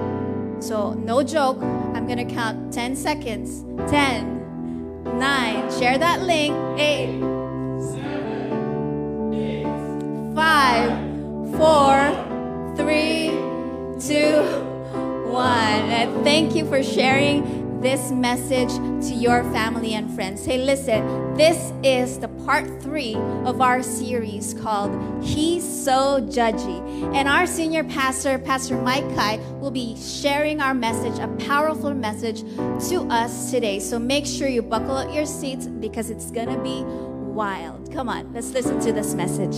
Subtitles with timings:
[0.61, 7.21] So, no joke, I'm gonna count 10 seconds 10, 9, share that link, 8,
[10.35, 13.29] 5, 4, 3,
[14.01, 14.43] 2,
[15.30, 15.46] 1.
[15.91, 18.71] And thank you for sharing this message
[19.09, 20.47] to your family and friends.
[20.47, 24.93] Hey, listen, this is the part three of our series called
[25.24, 26.80] He's So Judgy.
[27.13, 32.43] And our senior pastor, Pastor Mike Kai, will be sharing our message, a powerful message
[32.89, 33.80] to us today.
[33.80, 37.93] So make sure you buckle up your seats because it's going to be wild.
[37.93, 39.57] Come on, let's listen to this message.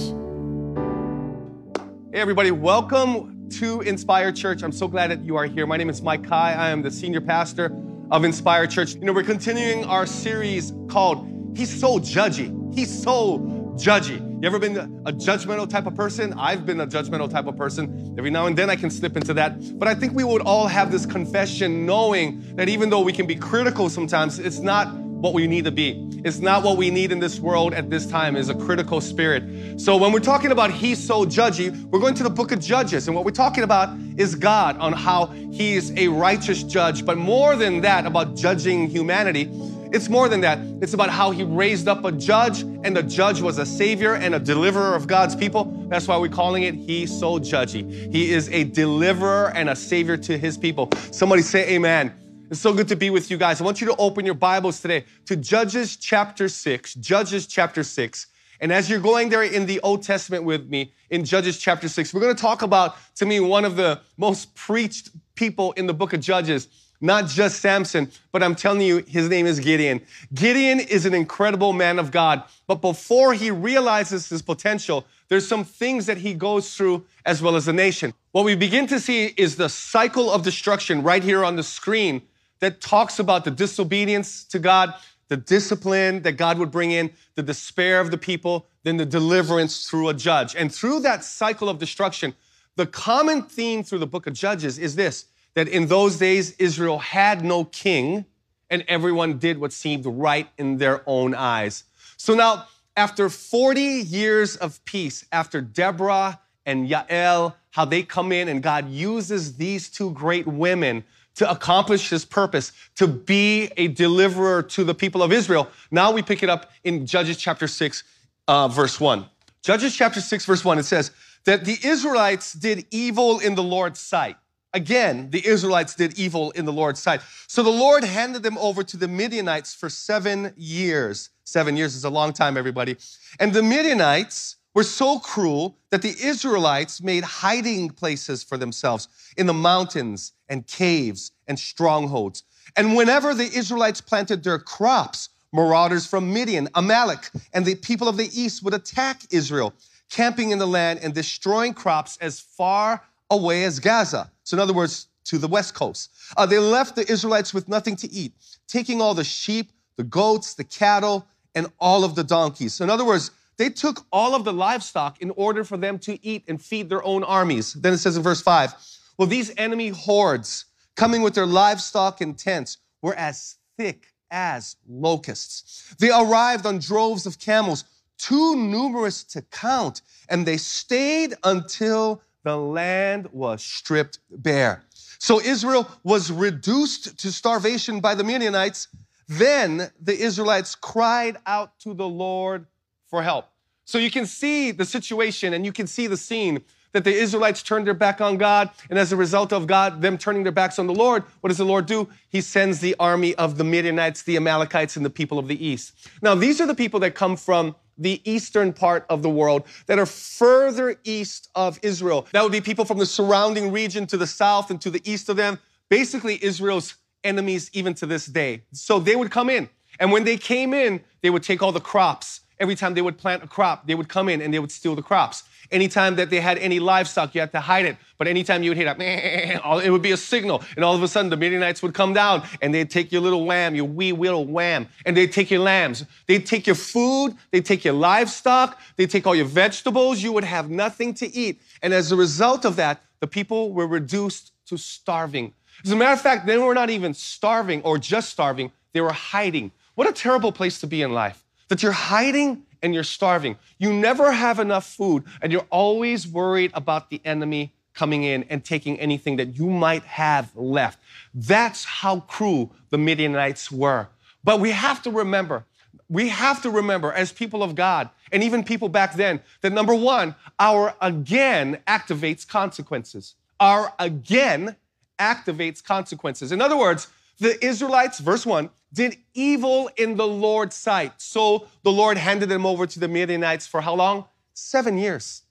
[2.11, 4.63] Hey, everybody, welcome to Inspire Church.
[4.63, 5.67] I'm so glad that you are here.
[5.67, 6.55] My name is Mike Kai.
[6.55, 7.71] I am the senior pastor
[8.15, 8.95] of Inspire Church.
[8.95, 11.27] You know, we're continuing our series called
[11.57, 12.73] He's So Judgy.
[12.73, 13.41] He's So
[13.77, 14.21] Judgy.
[14.41, 16.33] You ever been a judgmental type of person?
[16.35, 18.15] I've been a judgmental type of person.
[18.17, 19.77] Every now and then I can slip into that.
[19.81, 23.27] But I think we would all have this confession knowing that even though we can
[23.27, 26.07] be critical sometimes, it's not what we need to be.
[26.23, 29.81] It's not what we need in this world at this time is a critical spirit.
[29.81, 33.09] So when we're talking about he's so judgy, we're going to the book of Judges.
[33.09, 37.07] And what we're talking about is God on how he is a righteous judge.
[37.07, 39.49] But more than that, about judging humanity,
[39.95, 40.59] it's more than that.
[40.83, 44.35] It's about how he raised up a judge, and the judge was a savior and
[44.35, 45.87] a deliverer of God's people.
[45.89, 48.13] That's why we're calling it He's So Judgy.
[48.13, 50.91] He is a deliverer and a savior to his people.
[51.13, 52.13] Somebody say amen.
[52.51, 53.63] It's so good to be with you guys.
[53.63, 56.95] I want you to open your Bibles today to Judges chapter 6.
[56.97, 58.27] Judges chapter 6.
[58.61, 62.13] And as you're going there in the Old Testament with me, in Judges chapter 6,
[62.13, 65.95] we're going to talk about, to me, one of the most preached people in the
[65.95, 66.69] book of Judges.
[67.01, 70.03] Not just Samson, but I'm telling you, his name is Gideon.
[70.35, 75.65] Gideon is an incredible man of God, but before he realizes his potential, there's some
[75.65, 78.13] things that he goes through as well as the nation.
[78.33, 82.23] What we begin to see is the cycle of destruction right here on the screen
[82.65, 84.95] that talks about the disobedience to God,
[85.29, 89.89] the discipline that God would bring in, the despair of the people, then the deliverance
[89.89, 90.55] through a judge.
[90.57, 92.35] And through that cycle of destruction,
[92.77, 96.99] the common theme through the book of Judges is this that in those days, Israel
[96.99, 98.25] had no king,
[98.71, 101.85] and everyone did what seemed right in their own eyes.
[102.17, 102.67] So now,
[102.97, 108.89] after 40 years of peace, after Deborah and Yael, how they come in and God
[108.89, 111.05] uses these two great women
[111.37, 115.69] to accomplish his purpose, to be a deliverer to the people of Israel.
[115.91, 118.05] Now we pick it up in Judges chapter 6,
[118.49, 119.27] uh, verse 1.
[119.63, 121.11] Judges chapter 6, verse 1, it says
[121.45, 124.37] that the Israelites did evil in the Lord's sight.
[124.75, 127.21] Again, the Israelites did evil in the Lord's sight.
[127.47, 131.31] So the Lord handed them over to the Midianites for seven years.
[131.45, 132.97] Seven years is a long time, everybody.
[133.39, 139.47] And the Midianites were so cruel that the Israelites made hiding places for themselves in
[139.47, 142.43] the mountains and caves and strongholds.
[142.77, 148.17] And whenever the Israelites planted their crops, marauders from Midian, Amalek, and the people of
[148.17, 149.73] the east would attack Israel,
[150.11, 154.31] camping in the land and destroying crops as far away as Gaza.
[154.43, 156.11] So, in other words, to the west coast.
[156.37, 158.33] Uh, they left the Israelites with nothing to eat,
[158.67, 162.75] taking all the sheep, the goats, the cattle, and all of the donkeys.
[162.75, 166.25] So, in other words, they took all of the livestock in order for them to
[166.27, 167.75] eat and feed their own armies.
[167.75, 168.75] Then it says in verse 5
[169.19, 170.67] Well, these enemy hordes
[170.97, 175.95] coming with their livestock and tents were as thick as locusts.
[175.99, 177.85] They arrived on droves of camels,
[178.19, 184.83] too numerous to count, and they stayed until the land was stripped bare.
[185.19, 188.89] So Israel was reduced to starvation by the Midianites.
[189.29, 192.67] Then the Israelites cried out to the Lord
[193.07, 193.47] for help.
[193.85, 196.63] So you can see the situation and you can see the scene
[196.93, 198.71] that the Israelites turned their back on God.
[198.89, 201.59] And as a result of God, them turning their backs on the Lord, what does
[201.59, 202.09] the Lord do?
[202.29, 205.93] He sends the army of the Midianites, the Amalekites, and the people of the east.
[206.23, 209.99] Now, these are the people that come from the eastern part of the world that
[209.99, 212.27] are further east of Israel.
[212.33, 215.29] That would be people from the surrounding region to the south and to the east
[215.29, 215.59] of them.
[215.89, 218.63] Basically, Israel's enemies even to this day.
[218.73, 219.69] So they would come in.
[220.01, 222.41] And when they came in, they would take all the crops.
[222.65, 224.95] Every time they would plant a crop, they would come in and they would steal
[224.95, 225.43] the crops.
[225.71, 227.99] Anytime that they had any livestock, you had to hide it.
[228.17, 228.99] But anytime you would hear that,
[229.85, 230.65] it would be a signal.
[230.75, 233.45] And all of a sudden, the Midianites would come down and they'd take your little
[233.45, 236.07] lamb, your wee little lamb, and they'd take your lambs.
[236.27, 240.23] They'd take your food, they'd take your livestock, they'd take all your vegetables.
[240.23, 241.61] You would have nothing to eat.
[241.83, 245.53] And as a result of that, the people were reduced to starving.
[245.85, 249.13] As a matter of fact, they were not even starving or just starving, they were
[249.13, 249.71] hiding.
[249.97, 251.44] What a terrible place to be in life.
[251.69, 253.57] That you're hiding and you're starving.
[253.79, 258.65] You never have enough food and you're always worried about the enemy coming in and
[258.65, 260.99] taking anything that you might have left.
[261.33, 264.09] That's how cruel the Midianites were.
[264.43, 265.65] But we have to remember,
[266.11, 269.95] we have to remember as people of God, and even people back then, that number
[269.95, 273.35] one, our again activates consequences.
[273.61, 274.77] Our again
[275.19, 276.53] activates consequences.
[276.53, 277.09] In other words,
[277.39, 281.21] the Israelites, verse 1, did evil in the Lord's sight.
[281.21, 284.25] So the Lord handed them over to the Midianites for how long?
[284.55, 285.43] Seven years.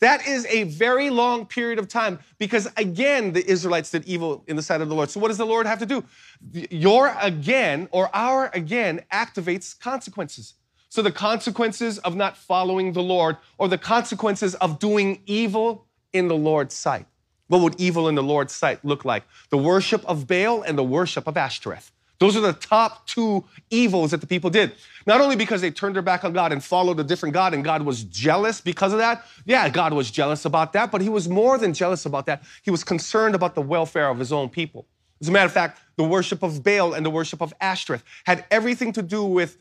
[0.00, 4.56] That is a very long period of time because, again, the Israelites did evil in
[4.56, 5.10] the sight of the Lord.
[5.10, 6.04] So, what does the Lord have to do?
[6.52, 10.54] Your again or our again activates consequences.
[10.90, 16.28] So, the consequences of not following the Lord or the consequences of doing evil in
[16.28, 17.06] the Lord's sight.
[17.48, 19.24] What would evil in the Lord's sight look like?
[19.50, 21.90] The worship of Baal and the worship of Ashtoreth.
[22.18, 24.72] Those are the top two evils that the people did.
[25.06, 27.64] Not only because they turned their back on God and followed a different God and
[27.64, 29.24] God was jealous because of that.
[29.44, 32.42] Yeah, God was jealous about that, but he was more than jealous about that.
[32.62, 34.86] He was concerned about the welfare of his own people.
[35.20, 38.44] As a matter of fact, the worship of Baal and the worship of Ashtoreth had
[38.50, 39.58] everything to do with,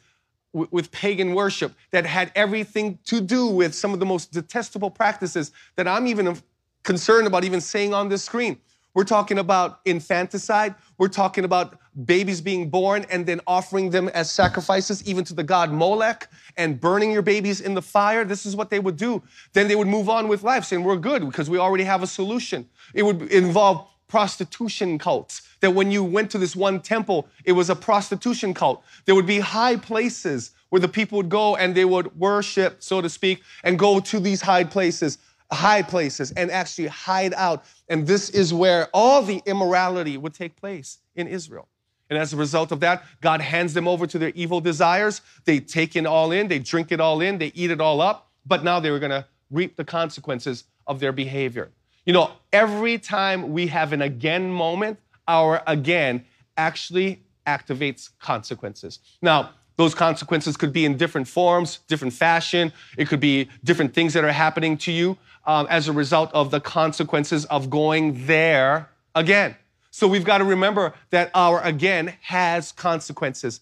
[0.54, 5.52] with pagan worship, that had everything to do with some of the most detestable practices
[5.76, 6.38] that I'm even
[6.84, 8.58] concerned about even saying on this screen.
[8.96, 10.74] We're talking about infanticide.
[10.98, 15.44] We're talking about babies being born and then offering them as sacrifices, even to the
[15.44, 18.24] god Molech, and burning your babies in the fire.
[18.24, 19.22] This is what they would do.
[19.52, 22.08] Then they would move on with life, saying, We're good because we already have a
[22.08, 22.68] solution.
[22.94, 25.42] It would involve prostitution cults.
[25.60, 28.82] That when you went to this one temple, it was a prostitution cult.
[29.04, 33.02] There would be high places where the people would go and they would worship, so
[33.02, 35.18] to speak, and go to these high places
[35.52, 37.66] high places and actually hide out.
[37.90, 41.68] And this is where all the immorality would take place in Israel.
[42.10, 45.22] And as a result of that, God hands them over to their evil desires.
[45.46, 48.30] They take it all in, they drink it all in, they eat it all up,
[48.46, 51.72] but now they were going to reap the consequences of their behavior.
[52.06, 56.24] You know, every time we have an again moment, our again
[56.58, 59.00] actually activates consequences.
[59.22, 62.72] Now, those consequences could be in different forms, different fashion.
[62.98, 66.52] It could be different things that are happening to you um, as a result of
[66.52, 69.56] the consequences of going there again.
[69.92, 73.62] So we've got to remember that our again has consequences.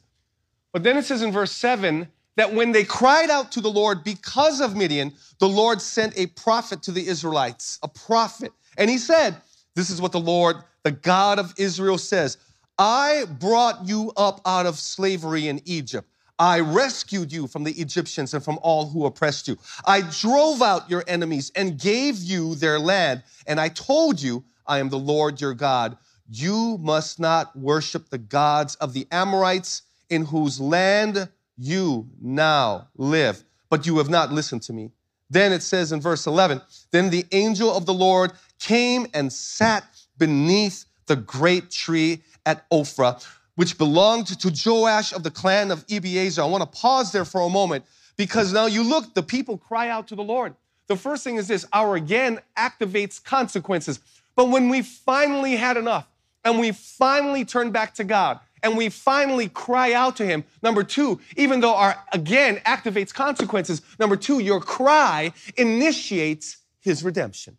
[0.71, 4.03] But then it says in verse 7 that when they cried out to the Lord
[4.03, 8.51] because of Midian, the Lord sent a prophet to the Israelites, a prophet.
[8.77, 9.35] And he said,
[9.75, 12.37] This is what the Lord, the God of Israel, says
[12.77, 16.07] I brought you up out of slavery in Egypt.
[16.39, 19.57] I rescued you from the Egyptians and from all who oppressed you.
[19.85, 23.23] I drove out your enemies and gave you their land.
[23.45, 25.97] And I told you, I am the Lord your God.
[26.29, 33.43] You must not worship the gods of the Amorites in whose land you now live.
[33.69, 34.91] But you have not listened to me.
[35.29, 36.61] Then it says in verse 11
[36.91, 39.83] Then the angel of the Lord came and sat
[40.17, 43.23] beneath the great tree at Ophrah
[43.55, 46.39] which belonged to Joash of the clan of Abiezer.
[46.39, 47.85] I want to pause there for a moment
[48.17, 50.55] because now you look, the people cry out to the Lord.
[50.87, 53.99] The first thing is this our again activates consequences.
[54.35, 56.07] But when we finally had enough
[56.43, 60.83] and we finally turn back to God and we finally cry out to Him, number
[60.83, 67.57] two, even though our again activates consequences, number two, your cry initiates His redemption.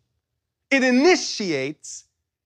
[0.71, 2.05] It initiates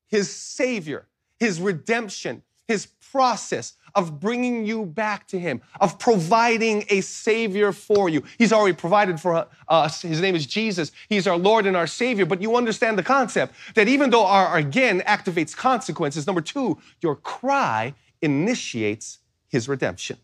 [0.08, 1.06] His Savior,
[1.38, 8.08] His redemption, His process of bringing you back to Him, of providing a Savior for
[8.08, 8.22] you.
[8.38, 10.02] He's already provided for uh, us.
[10.02, 10.92] His name is Jesus.
[11.08, 12.26] He's our Lord and our Savior.
[12.26, 17.16] But you understand the concept that even though our again activates consequences, number two, your
[17.16, 20.18] cry initiates His redemption.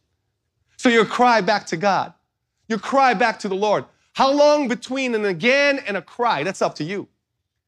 [0.77, 2.13] So your cry back to God,
[2.69, 3.85] your cry back to the Lord.
[4.13, 6.45] How long between an again and a cry?
[6.45, 7.09] That's up to you.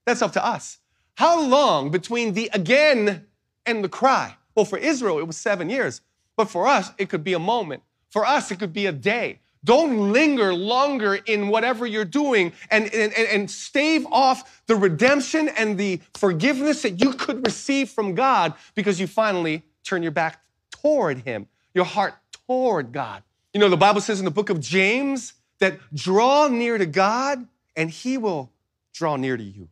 [0.04, 0.78] That's up to us.
[1.16, 3.26] How long between the again
[3.64, 4.36] and the cry?
[4.56, 6.00] Well, for Israel, it was seven years.
[6.36, 7.82] But for us, it could be a moment.
[8.10, 9.40] For us, it could be a day.
[9.64, 15.76] Don't linger longer in whatever you're doing and, and, and stave off the redemption and
[15.76, 21.18] the forgiveness that you could receive from God because you finally turn your back toward
[21.18, 22.14] Him, your heart
[22.46, 23.24] toward God.
[23.52, 27.46] You know, the Bible says in the book of James that draw near to God
[27.74, 28.52] and He will
[28.92, 29.68] draw near to you.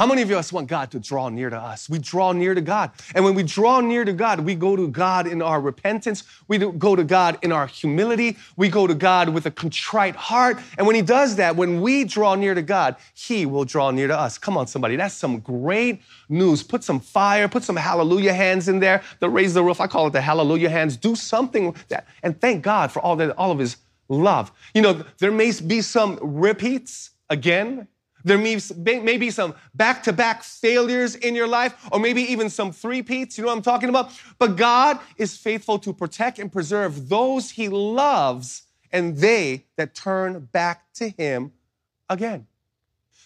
[0.00, 1.86] How many of us want God to draw near to us?
[1.86, 2.90] We draw near to God.
[3.14, 6.24] And when we draw near to God, we go to God in our repentance.
[6.48, 8.38] We go to God in our humility.
[8.56, 10.58] We go to God with a contrite heart.
[10.78, 14.08] And when He does that, when we draw near to God, He will draw near
[14.08, 14.38] to us.
[14.38, 14.96] Come on, somebody.
[14.96, 16.62] That's some great news.
[16.62, 19.02] Put some fire, put some hallelujah hands in there.
[19.18, 19.82] The raise the roof.
[19.82, 20.96] I call it the hallelujah hands.
[20.96, 22.06] Do something with that.
[22.22, 23.76] And thank God for all that, all of His
[24.08, 24.50] love.
[24.72, 27.86] You know, there may be some repeats again
[28.24, 32.72] there may be some back to back failures in your life, or maybe even some
[32.72, 33.38] three peats.
[33.38, 34.12] You know what I'm talking about?
[34.38, 40.48] But God is faithful to protect and preserve those he loves and they that turn
[40.52, 41.52] back to him
[42.08, 42.46] again.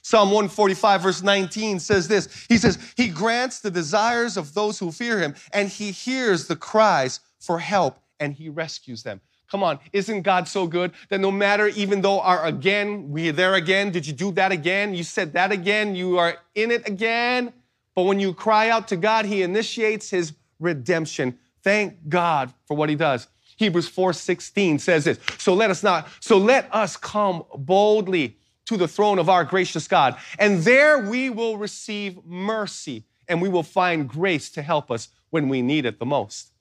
[0.02, 4.92] Psalm 145, verse 19 says this He says, He grants the desires of those who
[4.92, 9.20] fear him, and he hears the cries for help, and he rescues them.
[9.50, 13.54] Come on, isn't God so good that no matter, even though our again, we're there
[13.54, 14.94] again, did you do that again?
[14.94, 17.52] You said that again, you are in it again.
[17.94, 21.38] But when you cry out to God, He initiates His redemption.
[21.62, 23.28] Thank God for what He does.
[23.56, 25.18] Hebrews 4:16 says this.
[25.38, 28.36] So let us not, so let us come boldly
[28.66, 33.48] to the throne of our gracious God, and there we will receive mercy and we
[33.48, 36.52] will find grace to help us when we need it the most.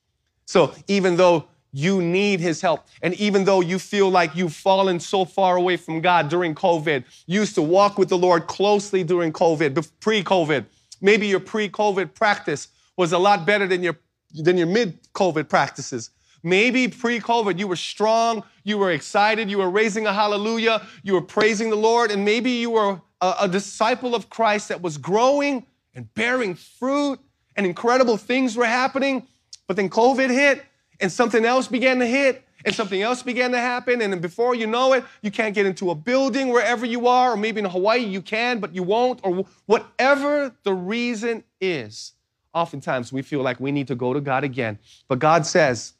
[0.46, 2.86] So even though you need his help.
[3.02, 7.02] And even though you feel like you've fallen so far away from God during COVID,
[7.26, 10.66] you used to walk with the Lord closely during COVID, pre COVID.
[11.00, 13.98] Maybe your pre COVID practice was a lot better than your,
[14.32, 16.10] than your mid COVID practices.
[16.44, 21.14] Maybe pre COVID, you were strong, you were excited, you were raising a hallelujah, you
[21.14, 24.96] were praising the Lord, and maybe you were a, a disciple of Christ that was
[24.96, 25.66] growing
[25.96, 27.18] and bearing fruit,
[27.56, 29.26] and incredible things were happening.
[29.66, 30.64] But then COVID hit,
[31.00, 34.00] and something else began to hit and something else began to happen.
[34.00, 37.36] And before you know it, you can't get into a building wherever you are, or
[37.36, 42.12] maybe in Hawaii you can, but you won't, or whatever the reason is.
[42.54, 44.78] Oftentimes we feel like we need to go to God again.
[45.08, 45.94] But God says,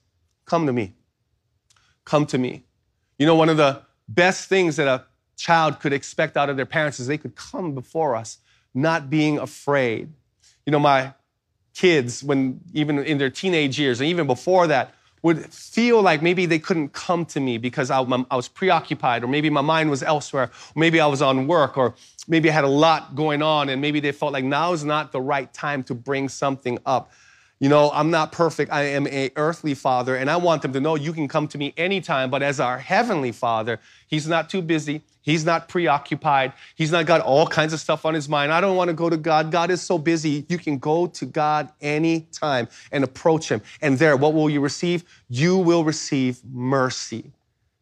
[0.46, 0.92] Come to me.
[2.04, 2.64] Come to me.
[3.18, 5.04] You know, one of the best things that a
[5.36, 8.38] child could expect out of their parents is they could come before us,
[8.74, 10.12] not being afraid.
[10.66, 11.14] You know, my
[11.74, 16.44] kids, when even in their teenage years and even before that, would feel like maybe
[16.44, 20.02] they couldn't come to me because I, I, was preoccupied, or maybe my mind was
[20.02, 21.94] elsewhere, or maybe I was on work, or
[22.28, 25.12] maybe I had a lot going on, and maybe they felt like now is not
[25.12, 27.10] the right time to bring something up.
[27.61, 28.73] You know, I'm not perfect.
[28.73, 31.58] I am a earthly father, and I want them to know you can come to
[31.58, 32.28] me anytime.
[32.30, 35.02] But as our heavenly father, he's not too busy.
[35.23, 36.52] He's not preoccupied.
[36.75, 38.52] He's not got all kinds of stuff on his mind.
[38.52, 39.50] I don't want to go to God.
[39.50, 40.44] God is so busy.
[40.50, 43.62] You can go to God anytime and approach him.
[43.80, 45.04] And there, what will you receive?
[45.30, 47.32] You will receive mercy.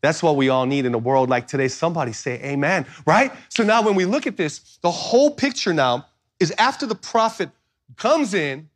[0.02, 1.67] That's what we all need in a world like today.
[1.67, 3.33] Somebody say amen, right?
[3.49, 6.07] So now when we look at this, the whole picture now
[6.38, 7.50] is after the prophet
[7.97, 8.69] comes in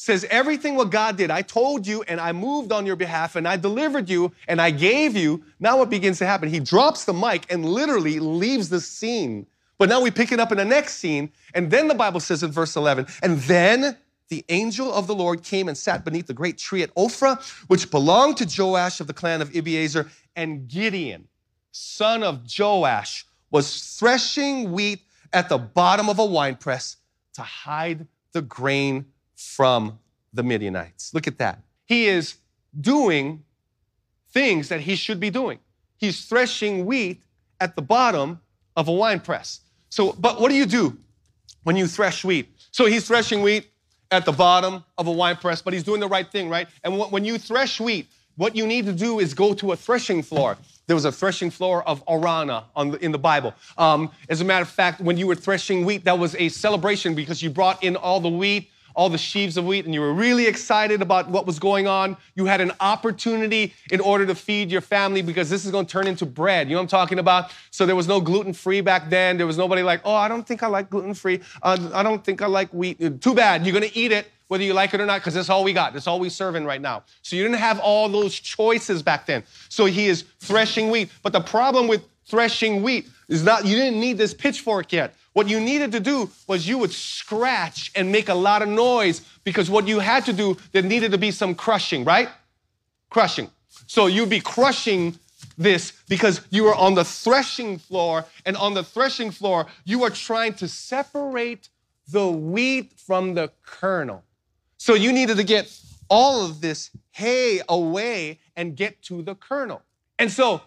[0.00, 1.30] says everything what God did.
[1.30, 4.70] I told you and I moved on your behalf and I delivered you and I
[4.70, 5.44] gave you.
[5.58, 6.48] Now what begins to happen?
[6.48, 9.46] He drops the mic and literally leaves the scene.
[9.76, 11.30] But now we pick it up in the next scene.
[11.52, 13.98] And then the Bible says in verse 11, and then
[14.30, 17.38] the angel of the Lord came and sat beneath the great tree at Ophrah,
[17.68, 20.08] which belonged to Joash of the clan of Abiezer.
[20.34, 21.28] And Gideon,
[21.72, 25.02] son of Joash, was threshing wheat
[25.34, 26.96] at the bottom of a winepress
[27.34, 29.04] to hide the grain
[29.40, 29.98] from
[30.32, 31.14] the Midianites.
[31.14, 31.62] Look at that.
[31.86, 32.36] He is
[32.78, 33.42] doing
[34.32, 35.58] things that he should be doing.
[35.96, 37.22] He's threshing wheat
[37.60, 38.40] at the bottom
[38.76, 39.60] of a wine press.
[39.88, 40.96] So, but what do you do
[41.64, 42.48] when you thresh wheat?
[42.70, 43.66] So he's threshing wheat
[44.10, 46.68] at the bottom of a wine press, but he's doing the right thing, right?
[46.84, 50.22] And when you thresh wheat, what you need to do is go to a threshing
[50.22, 50.56] floor.
[50.86, 53.54] There was a threshing floor of Araunah the, in the Bible.
[53.76, 57.14] Um, as a matter of fact, when you were threshing wheat, that was a celebration
[57.14, 60.12] because you brought in all the wheat all the sheaves of wheat and you were
[60.12, 62.16] really excited about what was going on.
[62.34, 65.92] You had an opportunity in order to feed your family because this is going to
[65.92, 66.68] turn into bread.
[66.68, 67.52] You know what I'm talking about?
[67.70, 69.36] So there was no gluten free back then.
[69.36, 71.40] There was nobody like, oh, I don't think I like gluten free.
[71.62, 73.20] Uh, I don't think I like wheat.
[73.20, 73.64] Too bad.
[73.64, 75.72] You're going to eat it whether you like it or not, because that's all we
[75.72, 75.92] got.
[75.92, 77.04] That's all we serving right now.
[77.22, 79.44] So you didn't have all those choices back then.
[79.68, 81.08] So he is threshing wheat.
[81.22, 85.14] But the problem with threshing wheat is not, you didn't need this pitchfork yet.
[85.32, 89.20] What you needed to do was you would scratch and make a lot of noise
[89.44, 92.28] because what you had to do, there needed to be some crushing, right?
[93.10, 93.50] Crushing.
[93.86, 95.18] So you'd be crushing
[95.56, 100.10] this because you were on the threshing floor, and on the threshing floor, you are
[100.10, 101.68] trying to separate
[102.08, 104.24] the wheat from the kernel.
[104.78, 105.72] So you needed to get
[106.08, 109.82] all of this hay away and get to the kernel.
[110.18, 110.62] And so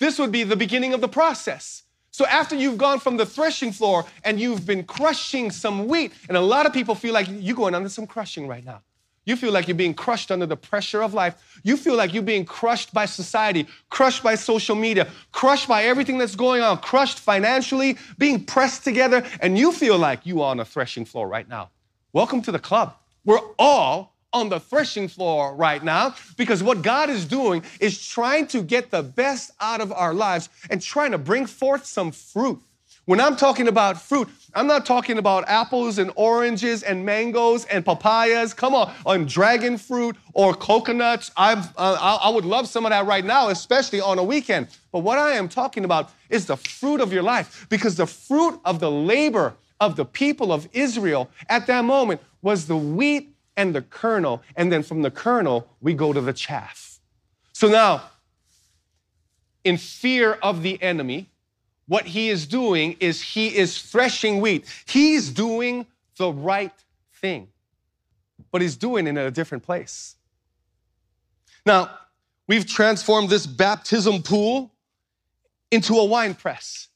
[0.00, 1.84] this would be the beginning of the process.
[2.10, 6.36] So after you've gone from the threshing floor and you've been crushing some wheat, and
[6.36, 8.82] a lot of people feel like you're going under some crushing right now.
[9.26, 11.60] You feel like you're being crushed under the pressure of life.
[11.62, 16.18] You feel like you're being crushed by society, crushed by social media, crushed by everything
[16.18, 20.58] that's going on, crushed financially, being pressed together, and you feel like you are on
[20.58, 21.70] a threshing floor right now.
[22.12, 22.96] Welcome to the club.
[23.24, 28.46] We're all on the threshing floor right now because what God is doing is trying
[28.48, 32.60] to get the best out of our lives and trying to bring forth some fruit.
[33.06, 37.84] When I'm talking about fruit, I'm not talking about apples and oranges and mangoes and
[37.84, 38.54] papayas.
[38.54, 41.32] Come on, on dragon fruit or coconuts.
[41.36, 44.68] I've, uh, I would love some of that right now, especially on a weekend.
[44.92, 48.60] But what I am talking about is the fruit of your life because the fruit
[48.64, 53.74] of the labor of the people of Israel at that moment was the wheat and
[53.74, 54.42] the kernel.
[54.56, 57.00] And then from the kernel, we go to the chaff.
[57.52, 58.02] So now,
[59.64, 61.28] in fear of the enemy,
[61.86, 64.64] what he is doing is he is threshing wheat.
[64.86, 66.72] He's doing the right
[67.14, 67.48] thing,
[68.52, 70.16] but he's doing it in a different place.
[71.66, 71.90] Now,
[72.46, 74.72] we've transformed this baptism pool
[75.70, 76.88] into a wine press.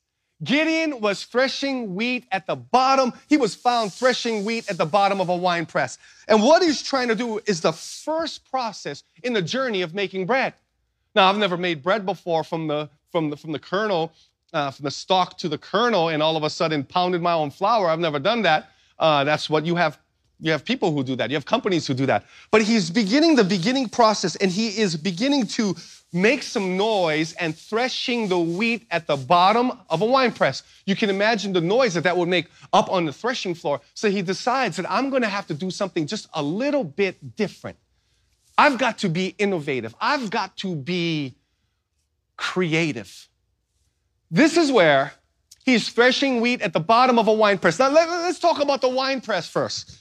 [0.45, 3.13] Gideon was threshing wheat at the bottom.
[3.29, 5.99] He was found threshing wheat at the bottom of a wine press.
[6.29, 10.27] And what he's trying to do is the first process in the journey of making
[10.27, 10.55] bread.
[11.15, 14.13] Now, I've never made bread before from the, from the, from the kernel
[14.55, 17.51] uh, from the stalk to the kernel and all of a sudden pounded my own
[17.51, 17.89] flour.
[17.89, 18.71] I've never done that.
[18.99, 19.99] Uh, that's what you have.
[20.45, 21.31] You have people who do that.
[21.31, 22.27] You have companies who do that.
[22.51, 25.75] But he's beginning the beginning process and he is beginning to
[26.13, 30.63] make some noise and threshing the wheat at the bottom of a wine press.
[30.85, 33.81] You can imagine the noise that that would make up on the threshing floor.
[33.95, 37.37] So he decides that I'm going to have to do something just a little bit
[37.37, 37.79] different.
[38.59, 39.95] I've got to be innovative.
[39.99, 41.37] I've got to be
[42.37, 43.31] creative.
[44.31, 45.15] This is where
[45.65, 47.79] he's threshing wheat at the bottom of a wine press.
[47.79, 50.01] Now, let, us talk about the wine press first.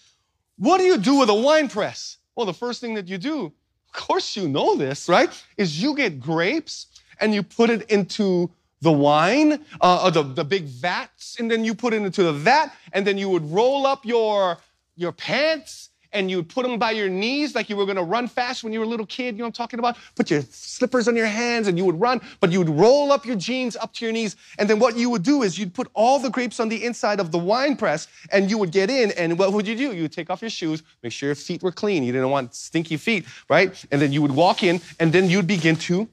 [0.57, 2.17] What do you do with a wine press?
[2.35, 5.29] Well, the first thing that you do, of course you know this, right?
[5.57, 6.87] Is you get grapes
[7.19, 11.63] and you put it into the wine, uh, or the, the big vats, and then
[11.63, 14.57] you put it into the vat, and then you would roll up your,
[14.97, 18.03] your pants and you would put them by your knees like you were going to
[18.03, 19.35] run fast when you were a little kid.
[19.35, 19.97] You know what I'm talking about?
[20.15, 23.25] Put your slippers on your hands and you would run, but you would roll up
[23.25, 24.35] your jeans up to your knees.
[24.59, 27.19] And then what you would do is you'd put all the grapes on the inside
[27.19, 29.11] of the wine press and you would get in.
[29.11, 29.93] And what would you do?
[29.93, 32.03] You would take off your shoes, make sure your feet were clean.
[32.03, 33.83] You didn't want stinky feet, right?
[33.91, 36.07] And then you would walk in and then you'd begin to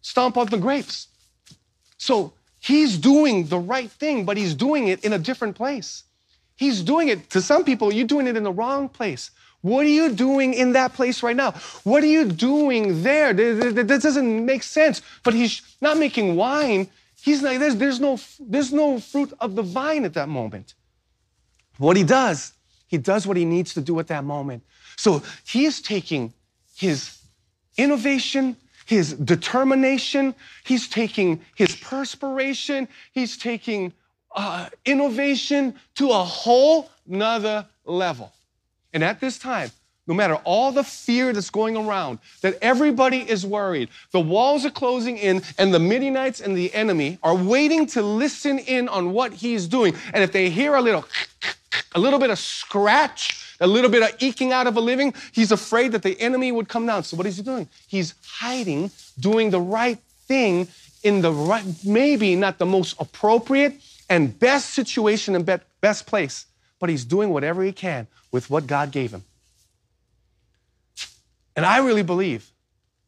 [0.00, 1.08] stomp on the grapes.
[1.98, 6.03] So he's doing the right thing, but he's doing it in a different place.
[6.56, 9.30] He's doing it to some people, you're doing it in the wrong place.
[9.62, 11.52] What are you doing in that place right now?
[11.84, 13.32] What are you doing there?
[13.32, 15.00] That doesn't make sense.
[15.22, 16.88] But he's not making wine.
[17.22, 20.74] He's like, there's, there's, no, there's no fruit of the vine at that moment.
[21.78, 22.52] What he does,
[22.86, 24.62] he does what he needs to do at that moment.
[24.96, 26.34] So he is taking
[26.76, 27.18] his
[27.78, 33.94] innovation, his determination, he's taking his perspiration, he's taking
[34.34, 38.32] uh, innovation to a whole nother level.
[38.92, 39.70] And at this time,
[40.06, 44.70] no matter all the fear that's going around, that everybody is worried, the walls are
[44.70, 49.32] closing in, and the Midianites and the enemy are waiting to listen in on what
[49.32, 49.94] he's doing.
[50.12, 51.06] And if they hear a little,
[51.94, 55.52] a little bit of scratch, a little bit of eking out of a living, he's
[55.52, 57.02] afraid that the enemy would come down.
[57.04, 57.68] So what is he doing?
[57.86, 60.68] He's hiding, doing the right thing
[61.02, 66.46] in the right, maybe not the most appropriate, and best situation and best place,
[66.78, 69.24] but he's doing whatever he can with what God gave him.
[71.56, 72.50] And I really believe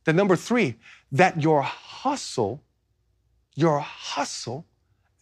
[0.04, 0.76] that number three,
[1.12, 2.62] that your hustle,
[3.54, 4.64] your hustle,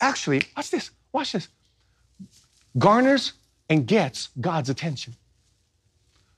[0.01, 1.49] actually, watch this, watch this,
[2.79, 3.33] garners
[3.69, 5.15] and gets God's attention.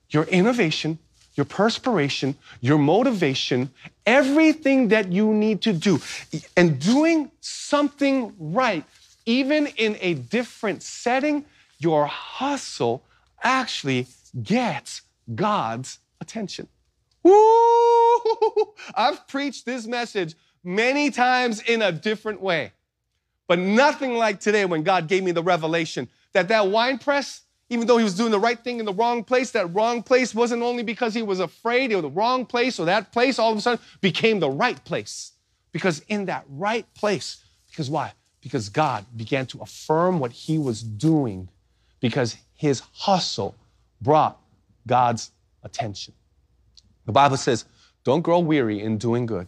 [0.09, 0.99] Your innovation,
[1.35, 3.69] your perspiration, your motivation,
[4.05, 5.99] everything that you need to do,
[6.55, 8.85] and doing something right
[9.27, 11.45] even in a different setting,
[11.77, 13.03] your hustle
[13.43, 14.07] actually
[14.41, 15.03] gets
[15.35, 16.67] God's attention.
[17.21, 18.73] Woo!
[18.95, 22.71] I've preached this message many times in a different way.
[23.47, 27.85] But nothing like today when God gave me the revelation that that wine press, even
[27.85, 30.63] though he was doing the right thing in the wrong place, that wrong place wasn't
[30.63, 33.61] only because he was afraid or the wrong place or that place all of a
[33.61, 35.33] sudden became the right place.
[35.73, 38.13] Because in that right place, because why?
[38.41, 41.49] Because God began to affirm what he was doing
[41.99, 43.55] because his hustle
[44.01, 44.39] brought
[44.85, 45.31] God's
[45.63, 46.13] attention.
[47.05, 47.65] The Bible says,
[48.03, 49.47] don't grow weary in doing good.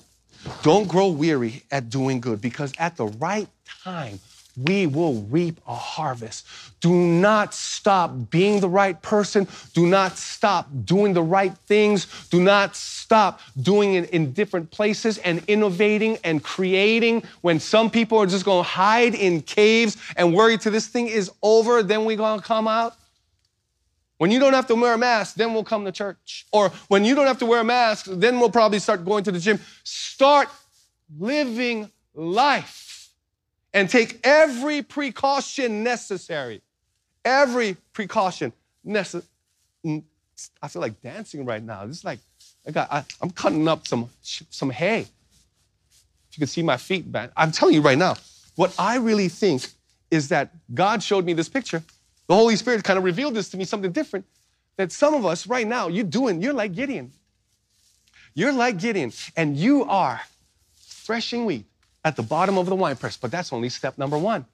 [0.63, 3.47] Don't grow weary at doing good because at the right
[3.83, 4.19] time,
[4.63, 6.45] we will reap a harvest.
[6.81, 9.47] Do not stop being the right person.
[9.73, 12.07] Do not stop doing the right things.
[12.29, 17.23] Do not stop doing it in different places and innovating and creating.
[17.41, 21.07] When some people are just going to hide in caves and worry till this thing
[21.07, 22.95] is over, then we're going to come out.
[24.17, 26.45] When you don't have to wear a mask, then we'll come to church.
[26.51, 29.31] Or when you don't have to wear a mask, then we'll probably start going to
[29.31, 29.59] the gym.
[29.83, 30.49] Start
[31.17, 32.88] living life
[33.73, 36.61] and take every precaution necessary.
[37.23, 38.53] Every precaution
[38.83, 39.25] necessary.
[39.85, 40.03] Mm,
[40.61, 41.85] I feel like dancing right now.
[41.85, 42.19] This is like,
[42.67, 45.01] I got, I, am cutting up some, some hay.
[45.01, 47.31] If you can see my feet, man.
[47.35, 48.15] I'm telling you right now,
[48.55, 49.67] what I really think
[50.11, 51.83] is that God showed me this picture
[52.27, 54.23] the Holy Spirit kind of revealed this to me, something different.
[54.77, 57.11] That some of us right now, you're doing, you're like Gideon.
[58.35, 60.21] You're like Gideon, and you are
[60.77, 61.65] threshing wheat
[62.05, 64.45] at the bottom of the wine press, but that's only step number one.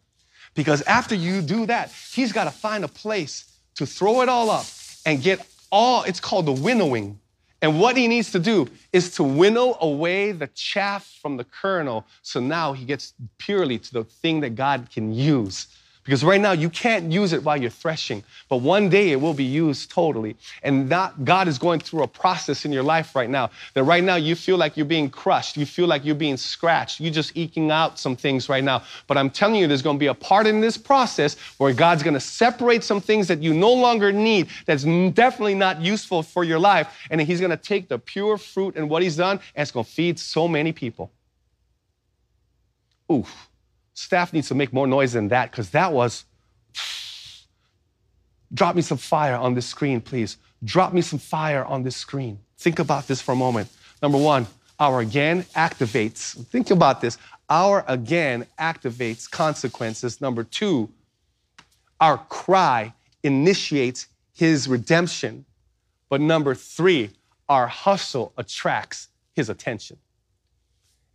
[0.54, 4.50] Because after you do that, he's got to find a place to throw it all
[4.50, 4.66] up
[5.06, 7.20] and get all, it's called the winnowing.
[7.62, 12.06] And what he needs to do is to winnow away the chaff from the kernel.
[12.22, 15.68] So now he gets purely to the thing that God can use.
[16.06, 19.34] Because right now you can't use it while you're threshing, but one day it will
[19.34, 20.38] be used totally.
[20.62, 23.50] And that God is going through a process in your life right now.
[23.74, 27.00] That right now you feel like you're being crushed, you feel like you're being scratched,
[27.00, 28.84] you're just eking out some things right now.
[29.08, 32.04] But I'm telling you, there's going to be a part in this process where God's
[32.04, 36.44] going to separate some things that you no longer need, that's definitely not useful for
[36.44, 39.64] your life, and He's going to take the pure fruit and what He's done, and
[39.64, 41.12] it's going to feed so many people.
[43.12, 43.50] Oof.
[43.96, 46.26] Staff needs to make more noise than that because that was.
[48.54, 50.38] Drop me some fire on this screen, please.
[50.64, 52.40] Drop me some fire on this screen.
[52.58, 53.70] Think about this for a moment.
[54.02, 54.48] Number one,
[54.80, 56.36] our again activates.
[56.48, 57.18] Think about this.
[57.50, 60.20] Our again activates consequences.
[60.20, 60.90] Number two,
[62.00, 65.46] our cry initiates his redemption.
[66.10, 67.12] But number three,
[67.48, 69.98] our hustle attracts his attention.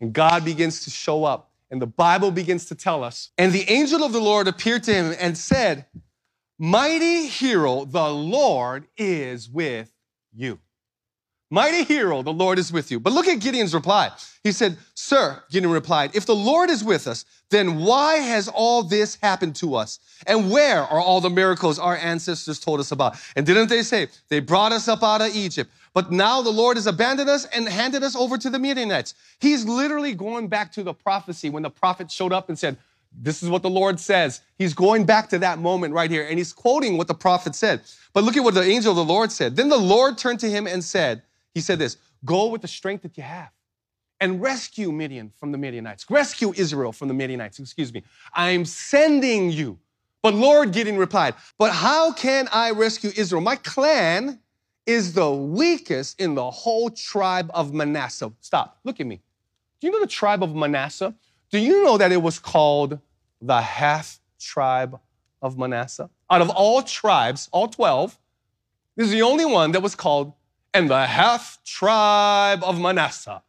[0.00, 3.70] And God begins to show up and the Bible begins to tell us, and the
[3.70, 5.86] angel of the Lord appeared to him and said,
[6.58, 9.92] Mighty hero, the Lord is with
[10.34, 10.58] you.
[11.52, 13.00] Mighty hero, the Lord is with you.
[13.00, 14.12] But look at Gideon's reply.
[14.44, 18.84] He said, Sir, Gideon replied, if the Lord is with us, then why has all
[18.84, 19.98] this happened to us?
[20.28, 23.16] And where are all the miracles our ancestors told us about?
[23.34, 25.72] And didn't they say, they brought us up out of Egypt?
[25.92, 29.14] But now the Lord has abandoned us and handed us over to the Midianites.
[29.40, 32.76] He's literally going back to the prophecy when the prophet showed up and said,
[33.12, 34.40] This is what the Lord says.
[34.56, 37.80] He's going back to that moment right here and he's quoting what the prophet said.
[38.12, 39.56] But look at what the angel of the Lord said.
[39.56, 41.22] Then the Lord turned to him and said,
[41.54, 43.50] He said this, Go with the strength that you have
[44.20, 46.04] and rescue Midian from the Midianites.
[46.10, 48.02] Rescue Israel from the Midianites, excuse me.
[48.34, 49.78] I'm sending you.
[50.22, 53.40] But Lord Gideon replied, But how can I rescue Israel?
[53.40, 54.40] My clan
[54.84, 58.32] is the weakest in the whole tribe of Manasseh.
[58.40, 59.20] Stop, look at me.
[59.80, 61.14] Do you know the tribe of Manasseh?
[61.50, 62.98] Do you know that it was called
[63.40, 64.98] the half tribe
[65.40, 66.10] of Manasseh?
[66.28, 68.18] Out of all tribes, all 12,
[68.96, 70.34] this is the only one that was called,
[70.74, 73.42] and the half tribe of Manasseh.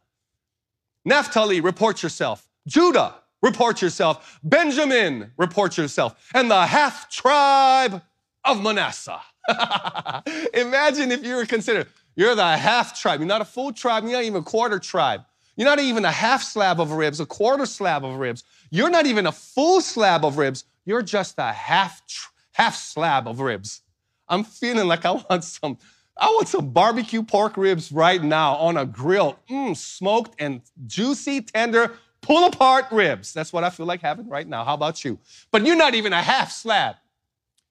[1.04, 2.48] Naphtali, report yourself.
[2.66, 4.40] Judah, report yourself.
[4.42, 6.30] Benjamin, report yourself.
[6.34, 8.02] And the half tribe
[8.44, 9.20] of Manasseh.
[10.54, 13.20] Imagine if you were considered, you're the half tribe.
[13.20, 14.04] You're not a full tribe.
[14.04, 15.22] You're not even a quarter tribe.
[15.56, 18.44] You're not even a half slab of ribs, a quarter slab of ribs.
[18.70, 20.64] You're not even a full slab of ribs.
[20.84, 22.00] You're just a half,
[22.52, 23.82] half slab of ribs.
[24.28, 25.78] I'm feeling like I want some,
[26.16, 29.38] I want some barbecue pork ribs right now on a grill.
[29.50, 33.32] Mmm, smoked and juicy, tender, pull apart ribs.
[33.32, 34.64] That's what I feel like having right now.
[34.64, 35.18] How about you?
[35.50, 36.96] But you're not even a half slab.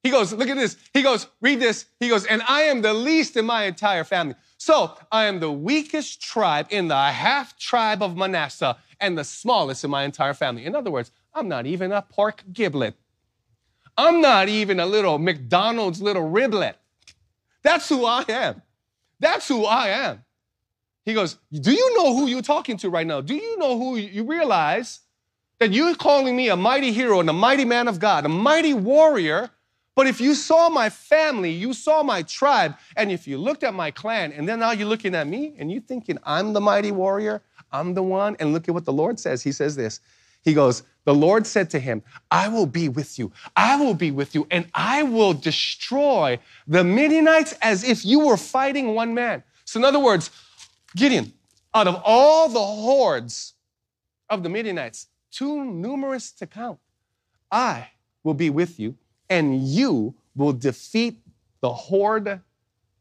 [0.04, 0.78] He goes, look at this.
[0.94, 1.86] He goes, read this.
[2.00, 4.36] He goes, and I am the least in my entire family.
[4.58, 9.84] So I am the weakest tribe in the half tribe of Manasseh and the smallest
[9.84, 10.66] in my entire family.
[10.66, 12.96] In other words, I'm not even a pork giblet.
[13.98, 16.76] I'm not even a little McDonald's little riblet.
[17.64, 18.62] That's who I am.
[19.20, 20.24] That's who I am.
[21.06, 23.22] He goes, Do you know who you're talking to right now?
[23.22, 25.02] Do you know who you realize
[25.62, 28.74] that you're calling me a mighty hero and a mighty man of God, a mighty
[28.74, 29.52] warrior.
[29.96, 33.76] But if you saw my family, you saw my tribe, and if you looked at
[33.76, 36.92] my clan, and then now you're looking at me and you're thinking, I'm the mighty
[36.92, 38.36] warrior, I'm the one.
[38.40, 39.44] And look at what the Lord says.
[39.44, 40.00] He says this
[40.44, 44.12] He goes, The Lord said to him, I will be with you, I will be
[44.12, 49.44] with you, and I will destroy the Midianites as if you were fighting one man.
[49.66, 50.32] So, in other words,
[50.96, 51.34] Gideon,
[51.74, 53.54] out of all the hordes
[54.30, 56.80] of the Midianites, too numerous to count,
[57.52, 57.90] I
[58.24, 58.96] will be with you,
[59.30, 61.20] and you will defeat
[61.62, 62.42] the horde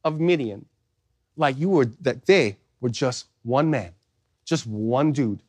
[0.04, 0.66] of Midian
[1.36, 3.92] like you were, that they were just one man,
[4.44, 5.42] just one dude,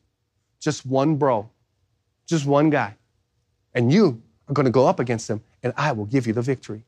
[0.60, 1.48] just one bro,
[2.26, 2.96] just one guy.
[3.74, 6.42] And you are going to go up against him, and I will give you the
[6.42, 6.84] victory.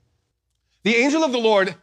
[0.82, 1.74] The angel of the Lord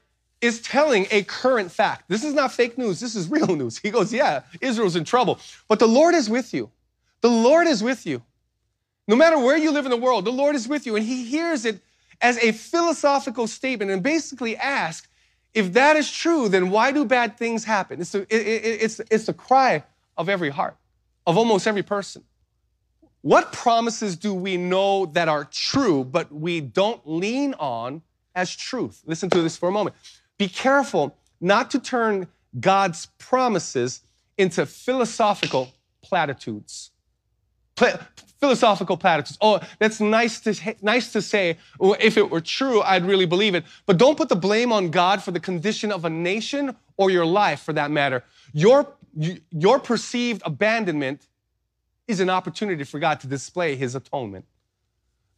[0.42, 2.06] is telling a current fact.
[2.08, 3.78] This is not fake news, this is real news.
[3.84, 6.70] He goes, Yeah, Israel's in trouble, but the Lord is with you.
[7.22, 8.24] The Lord is with you.
[9.08, 10.96] No matter where you live in the world, the Lord is with you.
[10.96, 11.82] And he hears it
[12.22, 15.08] as a philosophical statement and basically asks,
[15.54, 18.00] if that is true, then why do bad things happen?
[18.00, 19.84] It's the, it, it, it's, it's the cry
[20.18, 20.78] of every heart,
[21.28, 22.24] of almost every person.
[23.22, 28.02] What promises do we know that are true, but we don't lean on
[28.34, 29.02] as truth?
[29.06, 29.96] Listen to this for a moment.
[30.38, 32.28] Be careful not to turn
[32.60, 34.02] God's promises
[34.38, 36.92] into philosophical platitudes.
[37.76, 38.00] Pla-
[38.40, 39.38] philosophical platitudes.
[39.40, 41.58] Oh, that's nice to, nice to say.
[41.80, 43.66] If it were true, I'd really believe it.
[43.86, 47.26] But don't put the blame on God for the condition of a nation or your
[47.26, 48.24] life for that matter.
[48.52, 48.96] Your,
[49.52, 51.28] your perceived abandonment
[52.08, 54.46] is an opportunity for God to display his atonement.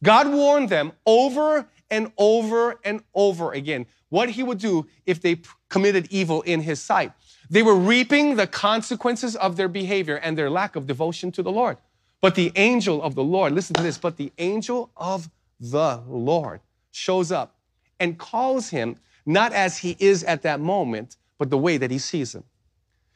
[0.02, 5.40] God warned them over and over and over again what he would do if they
[5.68, 7.12] committed evil in his sight.
[7.50, 11.52] They were reaping the consequences of their behavior and their lack of devotion to the
[11.52, 11.78] Lord.
[12.20, 15.28] But the angel of the Lord, listen to this, but the angel of
[15.60, 17.56] the Lord shows up
[18.00, 18.96] and calls him
[19.26, 22.44] not as he is at that moment, but the way that he sees him.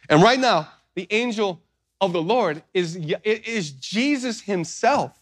[0.09, 1.63] And right now, the angel
[2.01, 5.19] of the Lord is, is Jesus himself.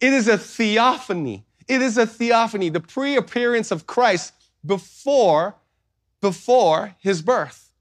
[0.00, 1.44] It is a theophany.
[1.66, 4.32] It is a theophany, the pre-appearance of Christ
[4.64, 5.56] before,
[6.20, 7.72] before his birth.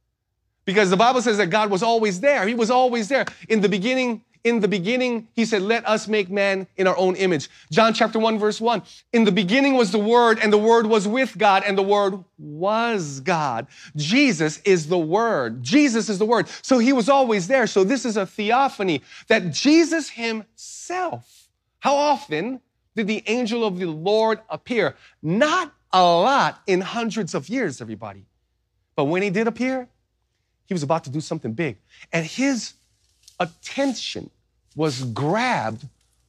[0.65, 2.45] Because the Bible says that God was always there.
[2.45, 3.25] He was always there.
[3.47, 7.15] In the beginning, in the beginning, he said, let us make man in our own
[7.15, 7.49] image.
[7.71, 8.81] John chapter 1, verse 1.
[9.13, 12.23] In the beginning was the Word, and the Word was with God, and the Word
[12.37, 13.67] was God.
[13.95, 15.63] Jesus is the Word.
[15.63, 16.47] Jesus is the Word.
[16.61, 17.67] So he was always there.
[17.67, 22.61] So this is a theophany that Jesus himself, how often
[22.95, 24.95] did the angel of the Lord appear?
[25.21, 28.25] Not a lot in hundreds of years, everybody.
[28.95, 29.87] But when he did appear,
[30.65, 31.77] he was about to do something big.
[32.11, 32.73] And his
[33.39, 34.29] attention
[34.75, 35.85] was grabbed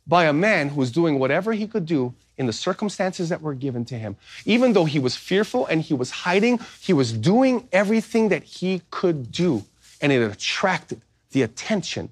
[0.07, 3.55] by a man who was doing whatever he could do in the circumstances that were
[3.55, 4.17] given to him.
[4.47, 8.83] Even though he was fearful and he was hiding, he was doing everything that he
[8.91, 9.65] could do.
[10.01, 12.11] And it attracted the attention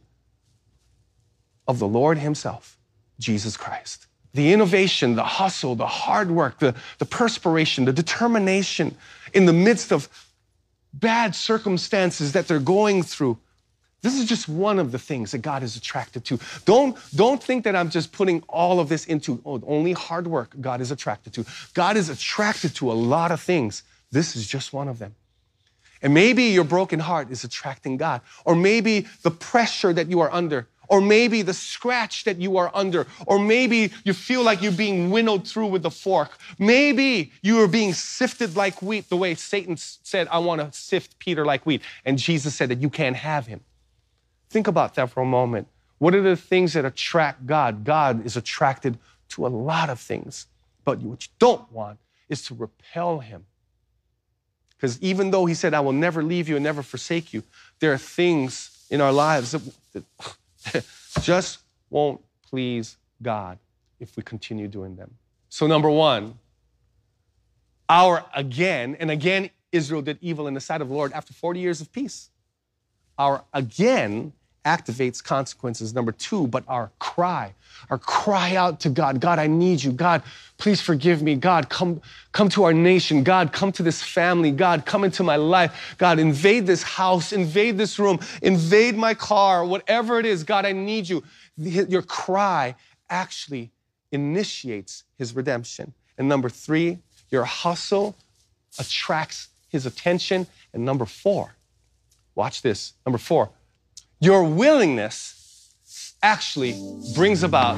[1.66, 2.76] of the Lord himself,
[3.18, 4.06] Jesus Christ.
[4.34, 8.96] The innovation, the hustle, the hard work, the, the perspiration, the determination
[9.32, 10.08] in the midst of
[10.92, 13.38] bad circumstances that they're going through
[14.06, 16.38] this is just one of the things that God is attracted to.
[16.64, 20.54] Don't, don't think that I'm just putting all of this into oh, only hard work
[20.60, 21.44] God is attracted to.
[21.74, 23.82] God is attracted to a lot of things.
[24.12, 25.16] This is just one of them.
[26.02, 30.32] And maybe your broken heart is attracting God, or maybe the pressure that you are
[30.32, 34.70] under, or maybe the scratch that you are under, or maybe you feel like you're
[34.70, 36.38] being winnowed through with a fork.
[36.60, 41.18] Maybe you are being sifted like wheat, the way Satan said, I want to sift
[41.18, 41.82] Peter like wheat.
[42.04, 43.62] And Jesus said that you can't have him.
[44.56, 45.68] Think about that for a moment.
[45.98, 47.84] What are the things that attract God?
[47.84, 48.96] God is attracted
[49.28, 50.46] to a lot of things,
[50.82, 51.98] but what you don't want
[52.30, 53.44] is to repel him.
[54.70, 57.42] Because even though he said, I will never leave you and never forsake you,
[57.80, 59.60] there are things in our lives that,
[60.72, 60.86] that
[61.20, 61.58] just
[61.90, 63.58] won't please God
[64.00, 65.16] if we continue doing them.
[65.50, 66.38] So, number one,
[67.90, 71.60] our again, and again, Israel did evil in the sight of the Lord after 40
[71.60, 72.30] years of peace.
[73.18, 74.32] Our again
[74.66, 75.94] activates consequences.
[75.94, 77.54] Number two, but our cry,
[77.88, 79.92] our cry out to God, God, I need you.
[79.92, 80.22] God,
[80.58, 81.36] please forgive me.
[81.36, 82.02] God, come,
[82.32, 83.22] come to our nation.
[83.22, 84.50] God, come to this family.
[84.50, 85.94] God, come into my life.
[85.98, 90.42] God, invade this house, invade this room, invade my car, whatever it is.
[90.42, 91.22] God, I need you.
[91.56, 92.74] Your cry
[93.08, 93.70] actually
[94.10, 95.94] initiates his redemption.
[96.18, 96.98] And number three,
[97.30, 98.16] your hustle
[98.78, 100.46] attracts his attention.
[100.72, 101.54] And number four,
[102.34, 102.94] watch this.
[103.04, 103.50] Number four,
[104.20, 105.70] your willingness
[106.22, 106.74] actually
[107.14, 107.76] brings about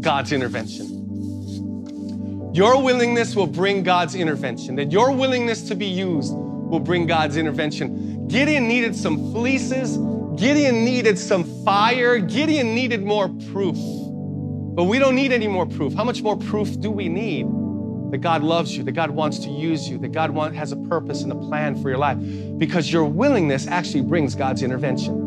[0.00, 1.00] God's intervention.
[2.54, 4.76] Your willingness will bring God's intervention.
[4.76, 8.28] That your willingness to be used will bring God's intervention.
[8.28, 9.98] Gideon needed some fleeces.
[10.40, 12.18] Gideon needed some fire.
[12.18, 13.76] Gideon needed more proof.
[14.76, 15.94] But we don't need any more proof.
[15.94, 17.46] How much more proof do we need?
[18.12, 20.76] That God loves you, that God wants to use you, that God want, has a
[20.76, 22.18] purpose and a plan for your life.
[22.58, 25.23] Because your willingness actually brings God's intervention.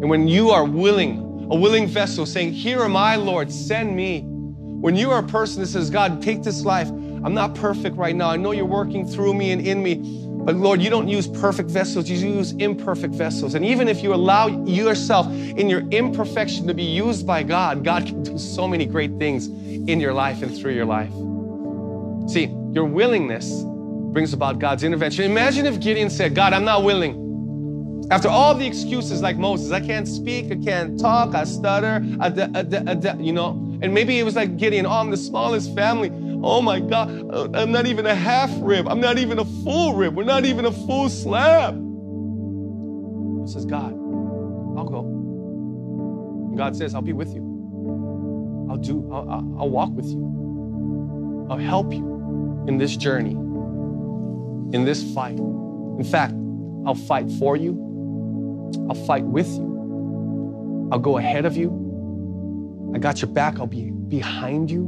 [0.00, 4.22] And when you are willing, a willing vessel saying, Here am I, Lord, send me.
[4.22, 6.88] When you are a person that says, God, take this life.
[6.88, 8.30] I'm not perfect right now.
[8.30, 9.96] I know you're working through me and in me.
[10.44, 13.54] But Lord, you don't use perfect vessels, you use imperfect vessels.
[13.54, 18.06] And even if you allow yourself in your imperfection to be used by God, God
[18.06, 21.10] can do so many great things in your life and through your life.
[22.30, 23.62] See, your willingness
[24.12, 25.24] brings about God's intervention.
[25.24, 27.27] Imagine if Gideon said, God, I'm not willing.
[28.10, 32.28] After all the excuses like Moses, I can't speak, I can't talk, I stutter, I
[33.18, 33.50] you know,
[33.82, 36.10] and maybe it was like Gideon, oh, I'm the smallest family.
[36.42, 38.88] Oh my God, uh, I'm not even a half rib.
[38.88, 40.14] I'm not even a full rib.
[40.14, 41.74] We're not even a full slab.
[41.74, 43.92] He says, God,
[44.76, 45.00] I'll go.
[46.48, 48.66] And God says, I'll be with you.
[48.70, 51.46] I'll do, I'll, I'll walk with you.
[51.50, 55.38] I'll help you in this journey, in this fight.
[55.38, 56.34] In fact,
[56.86, 57.87] I'll fight for you.
[58.88, 60.88] I'll fight with you.
[60.90, 62.92] I'll go ahead of you.
[62.94, 63.58] I got your back.
[63.58, 64.84] I'll be behind you.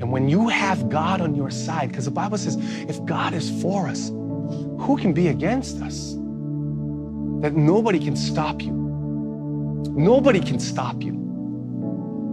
[0.00, 2.56] And when you have God on your side, because the Bible says,
[2.88, 6.14] if God is for us, who can be against us?
[7.42, 8.72] That nobody can stop you.
[9.94, 11.12] Nobody can stop you.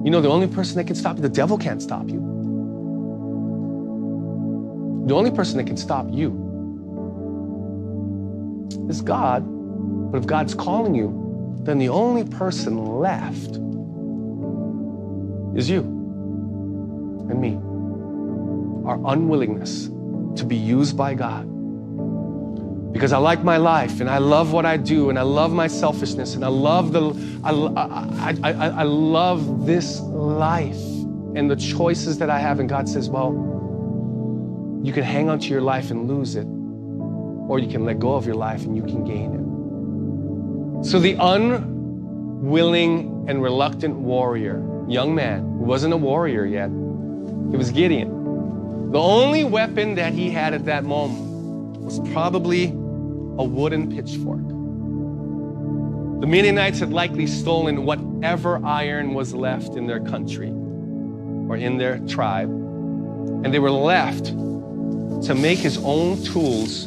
[0.04, 2.20] You know, the only person that can stop you, the devil can't stop you.
[5.08, 6.48] The only person that can stop you
[8.90, 9.59] is God.
[10.12, 13.58] But if God's calling you, then the only person left
[15.58, 15.82] is you
[17.30, 17.56] and me.
[18.88, 19.88] Our unwillingness
[20.40, 21.46] to be used by God.
[22.92, 25.68] Because I like my life and I love what I do and I love my
[25.68, 30.82] selfishness and I love the I, I, I, I love this life
[31.36, 32.60] and the choices that I have.
[32.60, 33.32] And God says, well,
[34.84, 38.16] you can hang on to your life and lose it, or you can let go
[38.16, 39.49] of your life and you can gain it.
[40.82, 46.70] So the unwilling and reluctant warrior young man who wasn't a warrior yet.
[47.52, 48.92] He was Gideon.
[48.92, 54.48] The only weapon that he had at that moment was probably a wooden pitchfork.
[56.22, 62.00] The Midianites had likely stolen whatever iron was left in their country or in their
[62.00, 64.26] tribe, and they were left
[65.26, 66.86] to make his own tools,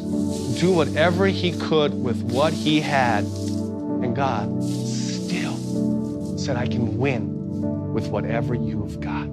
[0.59, 3.25] do whatever he could with what he had.
[4.03, 9.29] And God still said, I can win with whatever you've got.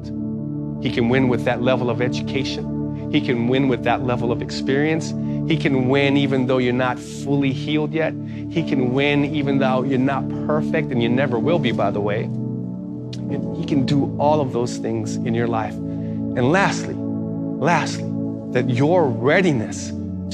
[0.83, 3.11] He can win with that level of education.
[3.11, 5.11] He can win with that level of experience.
[5.51, 8.15] He can win even though you're not fully healed yet.
[8.49, 12.01] He can win even though you're not perfect, and you never will be, by the
[12.01, 12.23] way.
[12.23, 15.75] And he can do all of those things in your life.
[15.75, 18.09] And lastly, lastly,
[18.53, 19.89] that your readiness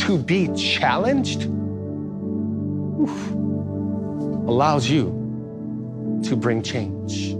[0.04, 1.44] to be challenged
[3.00, 3.30] oof,
[4.46, 7.34] allows you to bring change.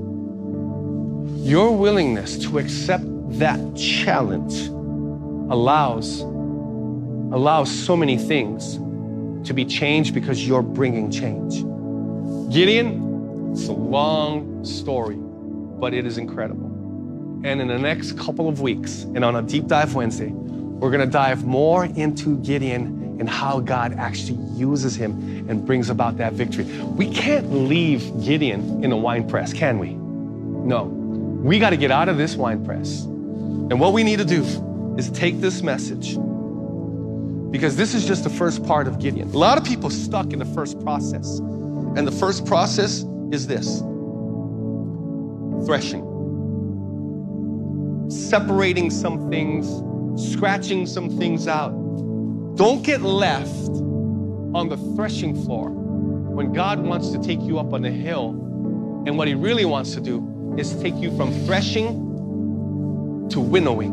[1.47, 3.05] Your willingness to accept
[3.39, 4.67] that challenge
[5.49, 6.23] allows
[7.33, 8.77] allows so many things
[9.47, 11.63] to be changed because you're bringing change.
[12.53, 16.67] Gideon, it's a long story, but it is incredible.
[17.45, 21.05] And in the next couple of weeks, and on a Deep Dive Wednesday, we're going
[21.05, 26.35] to dive more into Gideon and how God actually uses him and brings about that
[26.35, 26.65] victory.
[26.65, 29.95] We can't leave Gideon in a wine press, can we?
[29.95, 30.85] No.
[30.85, 33.05] We got to get out of this wine press.
[33.05, 34.45] And what we need to do
[34.99, 36.17] is take this message
[37.51, 39.29] because this is just the first part of Gideon.
[39.31, 41.39] A lot of people stuck in the first process.
[41.39, 43.79] And the first process is this
[45.65, 46.05] threshing,
[48.11, 49.67] separating some things,
[50.33, 51.73] scratching some things out.
[52.57, 53.69] Don't get left
[54.55, 58.31] on the threshing floor when God wants to take you up on the hill.
[59.07, 63.93] And what He really wants to do is take you from threshing to winnowing,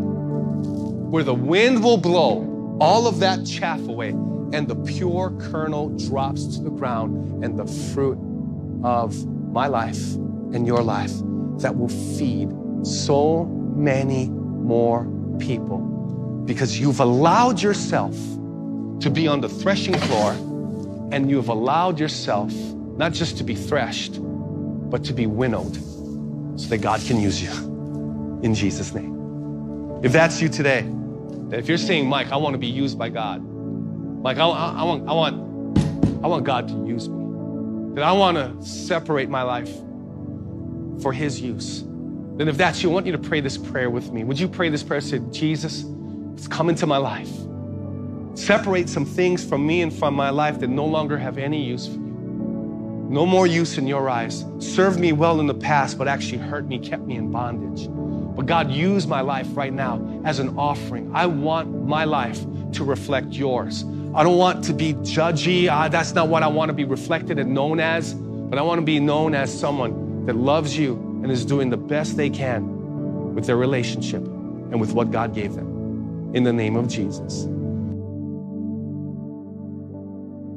[1.12, 6.56] where the wind will blow all of that chaff away and the pure kernel drops
[6.56, 8.18] to the ground and the fruit
[8.86, 10.14] of my life
[10.54, 11.12] and your life
[11.58, 12.50] that will feed
[12.86, 13.44] so
[13.76, 15.06] many more
[15.40, 15.80] people
[16.46, 18.16] because you've allowed yourself
[19.04, 20.32] to be on the threshing floor
[21.12, 24.18] and you've allowed yourself not just to be threshed
[24.90, 25.76] but to be winnowed
[26.58, 27.52] so that God can use you.
[28.44, 30.00] In Jesus' name.
[30.04, 30.90] If that's you today,
[31.52, 34.84] if you're saying, Mike, I want to be used by God, Mike, I, I, I,
[34.84, 39.42] want, I, want, I want God to use me, that I want to separate my
[39.42, 39.72] life
[41.02, 41.84] for His use,
[42.38, 44.24] then if that's you, I want you to pray this prayer with me.
[44.24, 45.02] Would you pray this prayer?
[45.02, 45.86] Say, Jesus,
[46.36, 47.32] it's come into my life.
[48.36, 51.88] Separate some things from me and from my life that no longer have any use
[51.88, 52.14] for you.
[53.10, 54.44] No more use in your eyes.
[54.58, 57.88] Served me well in the past, but actually hurt me, kept me in bondage.
[58.36, 61.12] But God, use my life right now as an offering.
[61.14, 63.84] I want my life to reflect yours.
[64.16, 65.70] I don't want to be judgy.
[65.70, 68.80] Uh, that's not what I want to be reflected and known as, but I want
[68.80, 73.36] to be known as someone that loves you and is doing the best they can
[73.36, 76.32] with their relationship and with what God gave them.
[76.34, 77.48] In the name of Jesus.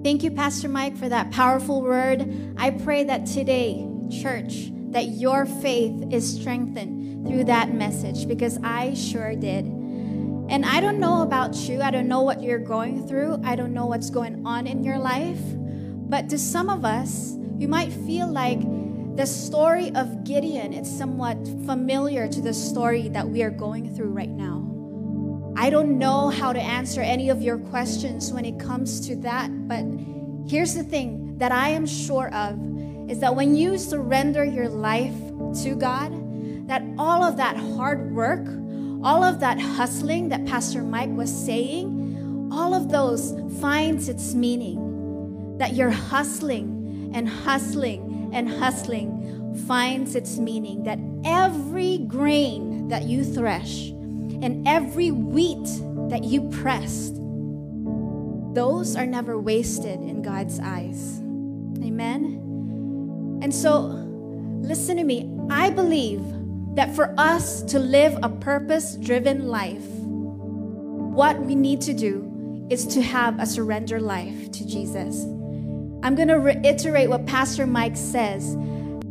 [0.06, 2.54] Thank you, Pastor Mike, for that powerful word.
[2.56, 3.88] I pray that today,
[4.22, 9.64] church, that your faith is strengthened through that message because I sure did.
[9.64, 11.82] And I don't know about you.
[11.82, 13.40] I don't know what you're going through.
[13.42, 15.40] I don't know what's going on in your life.
[15.42, 18.60] But to some of us, you might feel like
[19.16, 21.36] the story of Gideon is somewhat
[21.66, 24.55] familiar to the story that we are going through right now.
[25.58, 29.48] I don't know how to answer any of your questions when it comes to that,
[29.66, 29.84] but
[30.46, 32.60] here's the thing that I am sure of
[33.10, 35.16] is that when you surrender your life
[35.62, 36.12] to God,
[36.68, 38.46] that all of that hard work,
[39.02, 45.56] all of that hustling that Pastor Mike was saying, all of those finds its meaning.
[45.58, 50.82] That you're hustling and hustling and hustling finds its meaning.
[50.82, 53.92] That every grain that you thresh,
[54.42, 55.66] and every wheat
[56.10, 57.16] that you pressed,
[58.54, 61.18] those are never wasted in God's eyes.
[61.82, 63.40] Amen?
[63.42, 63.80] And so,
[64.62, 65.30] listen to me.
[65.50, 66.22] I believe
[66.74, 69.86] that for us to live a purpose driven life,
[71.16, 75.24] what we need to do is to have a surrender life to Jesus.
[76.02, 78.56] I'm going to reiterate what Pastor Mike says.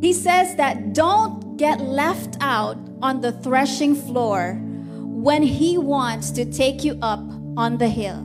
[0.02, 4.62] He says that don't get left out on the threshing floor
[5.26, 7.26] when He wants to take you up
[7.58, 8.24] on the hill.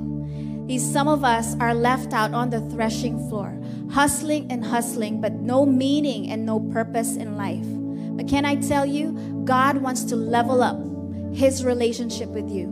[0.66, 3.58] These some of us are left out on the threshing floor,
[3.90, 7.64] hustling and hustling, but no meaning and no purpose in life.
[8.18, 9.12] But can I tell you,
[9.46, 10.76] God wants to level up
[11.34, 12.68] His relationship with you.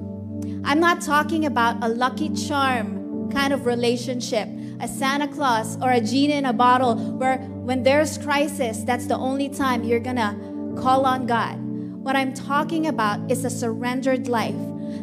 [0.62, 4.46] I'm not talking about a lucky charm kind of relationship,
[4.78, 9.16] a Santa Claus or a genie in a bottle where when there's crisis, that's the
[9.16, 10.36] only time you're gonna
[10.76, 11.67] call on God.
[12.08, 14.56] What I'm talking about is a surrendered life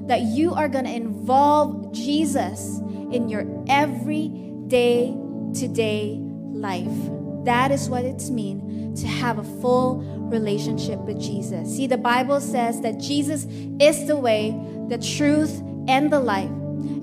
[0.07, 2.79] that you are going to involve Jesus
[3.11, 5.15] in your everyday
[5.53, 6.97] to day life.
[7.43, 9.97] That is what it means to have a full
[10.31, 11.75] relationship with Jesus.
[11.77, 13.45] See, the Bible says that Jesus
[13.79, 16.49] is the way, the truth, and the life.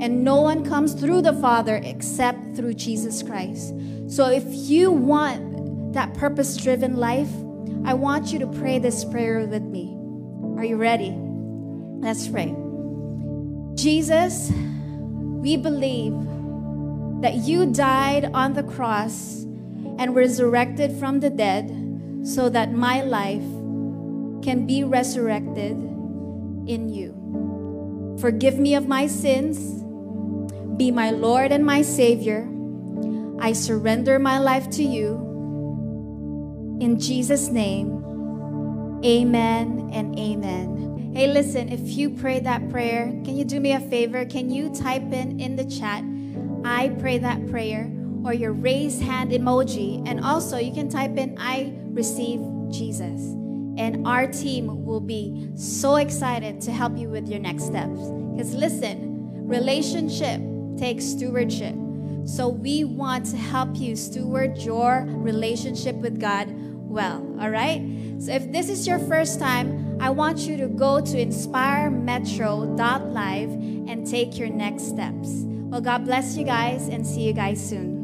[0.00, 3.72] And no one comes through the Father except through Jesus Christ.
[4.08, 7.30] So if you want that purpose driven life,
[7.84, 9.91] I want you to pray this prayer with me.
[10.62, 11.12] Are you ready?
[12.06, 12.54] Let's pray.
[13.74, 14.52] Jesus,
[15.42, 16.14] we believe
[17.20, 19.42] that you died on the cross
[19.98, 21.66] and resurrected from the dead
[22.22, 23.42] so that my life
[24.44, 28.16] can be resurrected in you.
[28.20, 29.82] Forgive me of my sins.
[30.76, 32.48] Be my Lord and my Savior.
[33.40, 35.18] I surrender my life to you.
[36.80, 38.01] In Jesus' name,
[39.04, 41.12] amen and amen.
[41.14, 44.24] Hey, listen, if you prayed that prayer, can you do me a favor?
[44.24, 46.02] Can you type in in the chat,
[46.64, 47.92] I pray that prayer,
[48.24, 50.02] or your raise hand emoji?
[50.08, 52.40] And also, you can type in, I receive
[52.70, 53.20] Jesus.
[53.76, 58.00] And our team will be so excited to help you with your next steps.
[58.32, 60.40] Because listen, relationship
[60.78, 61.74] takes stewardship.
[62.24, 66.48] So we want to help you steward your relationship with God
[66.92, 67.80] well, all right?
[68.18, 73.50] So if this is your first time, I want you to go to inspiremetro.live
[73.88, 75.44] and take your next steps.
[75.72, 78.00] Well, God bless you guys and see you guys soon.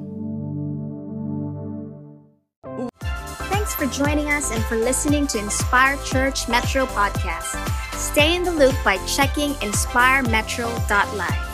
[3.50, 7.56] Thanks for joining us and for listening to Inspire Church Metro podcast.
[7.94, 11.47] Stay in the loop by checking inspiremetro.live.